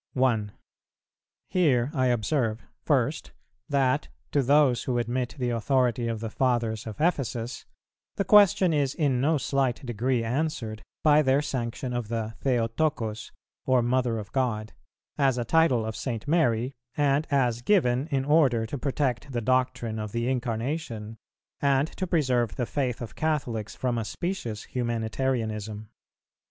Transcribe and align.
1. 0.13 0.51
Here 1.47 1.91
I 1.93 2.07
observe, 2.07 2.63
first, 2.81 3.33
that, 3.69 4.07
to 4.31 4.41
those 4.41 4.85
who 4.85 4.97
admit 4.97 5.35
the 5.37 5.51
authority 5.51 6.07
of 6.07 6.21
the 6.21 6.31
Fathers 6.31 6.87
of 6.87 6.99
Ephesus, 6.99 7.67
the 8.15 8.23
question 8.25 8.73
is 8.73 8.95
in 8.95 9.21
no 9.21 9.37
slight 9.37 9.85
degree 9.85 10.23
answered 10.23 10.81
by 11.03 11.21
their 11.21 11.39
sanction 11.43 11.93
of 11.93 12.07
the 12.07 12.33
θεοτόκος, 12.43 13.29
or 13.67 13.83
"Mother 13.83 14.17
of 14.17 14.31
God," 14.31 14.73
as 15.19 15.37
a 15.37 15.45
title 15.45 15.85
of 15.85 15.95
St. 15.95 16.27
Mary, 16.27 16.73
and 16.97 17.27
as 17.29 17.61
given 17.61 18.07
in 18.07 18.25
order 18.25 18.65
to 18.65 18.79
protect 18.79 19.31
the 19.31 19.39
doctrine 19.39 19.99
of 19.99 20.13
the 20.13 20.27
Incarnation, 20.29 21.15
and 21.59 21.87
to 21.89 22.07
preserve 22.07 22.55
the 22.55 22.65
faith 22.65 23.01
of 23.03 23.13
Catholics 23.13 23.75
from 23.75 23.99
a 23.99 24.05
specious 24.05 24.63
Humanitarianism. 24.63 25.89